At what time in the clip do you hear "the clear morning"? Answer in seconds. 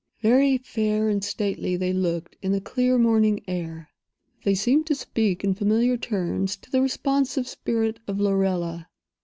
2.53-3.43